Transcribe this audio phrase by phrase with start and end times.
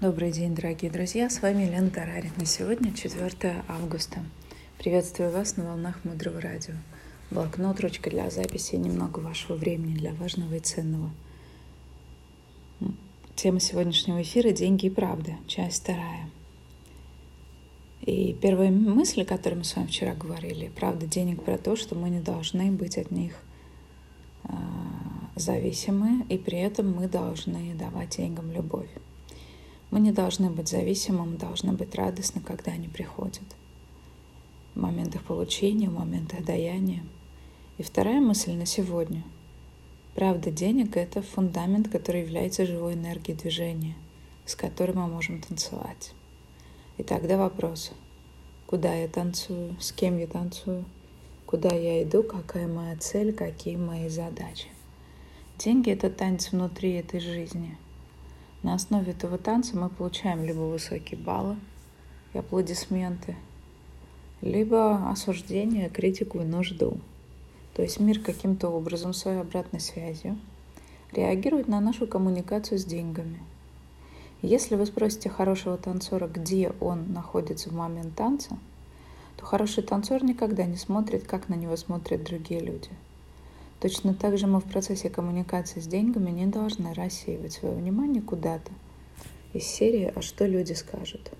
[0.00, 1.28] Добрый день, дорогие друзья!
[1.28, 2.46] С вами Лена Тарарина.
[2.46, 4.20] Сегодня 4 августа.
[4.78, 6.72] Приветствую вас на волнах Мудрого Радио.
[7.30, 11.10] Блокнот, ручка для записи и немного вашего времени для важного и ценного.
[13.36, 16.30] Тема сегодняшнего эфира– деньги и правда, часть вторая.
[18.00, 21.94] И первая мысль, о которой мы с вами вчера говорили, правда денег про то, что
[21.94, 23.34] мы не должны быть от них
[24.44, 24.56] а,
[25.36, 28.88] зависимы, и при этом мы должны давать деньгам любовь.
[29.90, 33.42] Мы не должны быть зависимы, мы должны быть радостны, когда они приходят.
[34.76, 37.02] В моментах получения, в моментах даяния.
[37.76, 39.24] И вторая мысль на сегодня.
[40.14, 43.96] Правда, денег— это фундамент, который является живой энергией движения,
[44.46, 46.12] с которой мы можем танцевать.
[46.96, 47.90] И тогда вопрос,
[48.66, 50.84] куда я танцую, с кем я танцую,
[51.46, 54.68] куда я иду, какая моя цель, какие мои задачи.
[55.58, 57.76] Деньги— это танец внутри этой жизни—
[58.62, 61.56] на основе этого танца мы получаем либо высокие баллы
[62.34, 63.36] и аплодисменты,
[64.42, 66.98] либо осуждение, критику и нужду.
[67.74, 70.38] То есть мир каким-то образом своей обратной связью
[71.12, 73.40] реагирует на нашу коммуникацию с деньгами.
[74.42, 78.58] Если вы спросите хорошего танцора, где он находится в момент танца,
[79.36, 82.90] то хороший танцор никогда не смотрит, как на него смотрят другие люди–
[83.80, 88.70] Точно так же мы в процессе коммуникации с деньгами не должны рассеивать свое внимание куда-то
[89.54, 91.32] из серии «А что люди скажут?».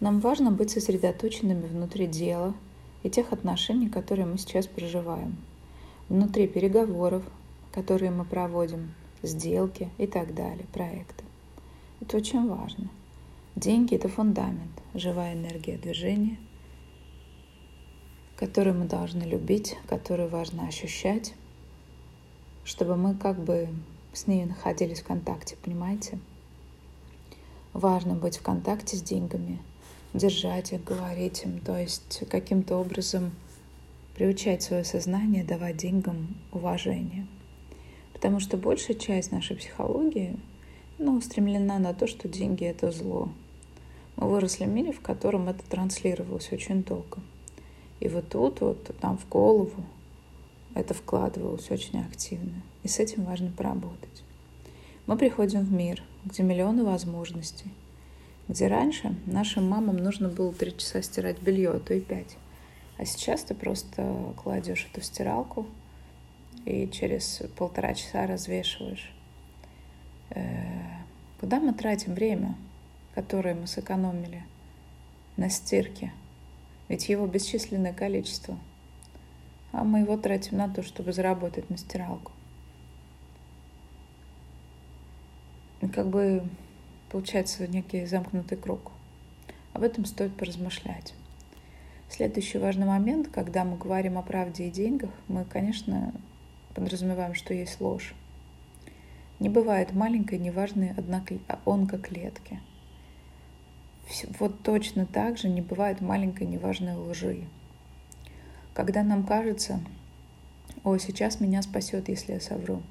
[0.00, 2.54] Нам важно быть сосредоточенными внутри дела
[3.04, 5.36] и тех отношений, которые мы сейчас проживаем,
[6.08, 7.22] внутри переговоров,
[7.72, 11.22] которые мы проводим, сделки и так далее, проекты.
[12.00, 12.90] Это очень важно.
[13.54, 16.38] Деньги– это фундамент, живая энергия движения,
[18.36, 21.34] которую мы должны любить, которую важно ощущать,
[22.64, 23.68] чтобы мы как бы
[24.12, 26.18] с ней находились в контакте, понимаете?
[27.72, 29.58] Важно быть в контакте с деньгами,
[30.12, 33.32] держать их, говорить им, то есть каким-то образом
[34.14, 37.26] приучать свое сознание давать деньгам уважение.
[38.12, 40.38] Потому что большая часть нашей психологии
[40.98, 43.30] ну, устремлена на то, что деньги— это зло.
[44.16, 47.18] Мы выросли в мире, в котором это транслировалось очень долго.
[48.00, 49.82] И вот тут вот, там в голову
[50.74, 52.62] это вкладывалось очень активно.
[52.82, 54.22] И с этим важно поработать.
[55.06, 57.70] Мы приходим в мир, где миллионы возможностей,
[58.48, 62.36] где раньше нашим мамам нужно было три часа стирать белье, а то и пять.
[62.98, 65.66] А сейчас ты просто кладешь эту стиралку
[66.64, 69.12] и через полтора часа развешиваешь.
[70.30, 70.44] Э,
[71.40, 72.56] куда мы тратим время,
[73.14, 74.44] которое мы сэкономили
[75.36, 76.12] на стирке?
[76.88, 78.58] Ведь его бесчисленное количество–
[79.72, 82.32] а мы его тратим на то, чтобы заработать на стиралку.
[85.92, 86.44] Как бы
[87.10, 88.92] получается некий замкнутый круг.
[89.72, 91.14] Об этом стоит поразмышлять.
[92.08, 96.12] Следующий важный момент, когда мы говорим о правде и деньгах, мы, конечно,
[96.74, 98.14] подразумеваем, что есть ложь.
[99.40, 100.94] Не бывает маленькой, неважной
[101.64, 102.60] онкоклетки.
[104.38, 107.44] Вот точно так же не бывает маленькой, неважной лжи.
[108.74, 109.80] Когда нам кажется,
[110.82, 112.82] о, сейчас меня спасет, если я совру.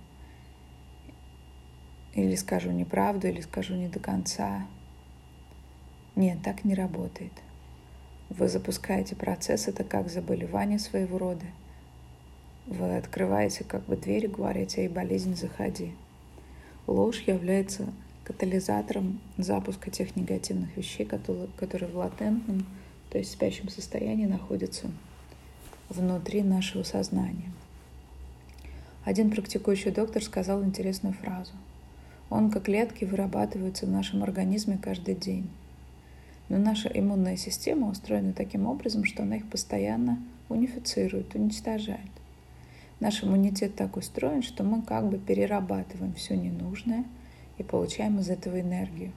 [2.14, 4.68] Или скажу неправду, или скажу не до конца.
[6.16, 7.31] Нет, так не работает.
[8.30, 11.46] Вы запускаете процесс, это как заболевание своего рода.
[12.68, 15.94] Вы открываете как бы дверь и говорите, эй, болезнь, заходи.
[16.86, 17.91] Ложь является
[18.24, 21.47] катализатором запуска тех негативных вещей, которые,
[21.91, 22.68] в латентном,
[23.09, 24.91] то есть спящем состоянии находятся
[25.91, 27.52] внутри нашего сознания.
[29.03, 31.52] Один практикующий доктор сказал интересную фразу.
[32.29, 35.50] Онкоклетки вырабатываются в нашем организме каждый день.
[36.50, 40.19] Но наша иммунная система устроена таким образом, что она их постоянно
[40.50, 42.00] унифицирует, уничтожает.
[43.00, 47.03] Наш иммунитет так устроен, что мы как бы перерабатываем все ненужное
[47.58, 49.11] и получаем из этого энергию.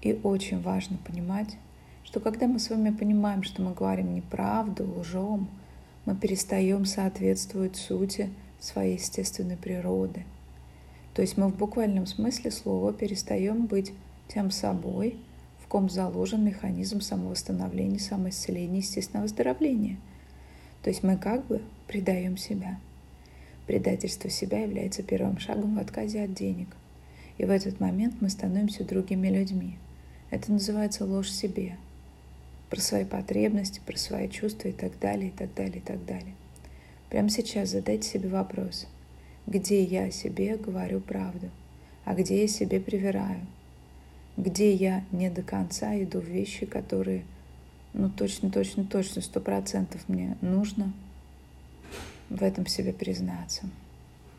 [0.00, 1.56] И очень важно понимать,
[2.04, 5.48] что когда мы с вами понимаем, что мы говорим неправду, лжем,
[6.06, 8.30] мы перестаем соответствовать сути
[8.60, 10.24] своей естественной природы.
[11.14, 13.92] То есть мы в буквальном смысле слова перестаем быть
[14.28, 15.16] тем собой,
[15.62, 19.96] в ком заложен механизм самовосстановления, самоисцеления, естественного выздоровления.
[20.82, 22.78] То есть мы как бы предаем себя.
[23.66, 26.68] Предательство себя является первым шагом в отказе от денег.
[27.38, 29.78] И в этот момент мы становимся другими людьми.
[30.30, 31.76] Это называется ложь себе–
[32.74, 36.34] про свои потребности, про свои чувства и так далее, и так далее, и так далее.
[37.08, 38.88] Прямо сейчас задайте себе вопрос,
[39.46, 41.50] где я себе говорю правду,
[42.04, 43.46] а где я себе привираю.
[44.36, 47.22] где я не до конца иду в вещи, которые,
[47.92, 50.92] ну, точно, точно, точно, сто процентов мне нужно
[52.30, 53.68] в этом себе признаться.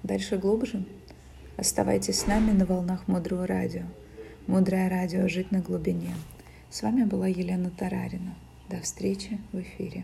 [0.03, 0.83] Дальше глубже.
[1.57, 3.83] Оставайтесь с нами на волнах Мудрого Радио.
[4.47, 6.13] Мудрое радио «Жить на глубине».
[6.75, 8.35] С вами была Елена Тарарина.
[8.69, 10.03] До встречи в эфире.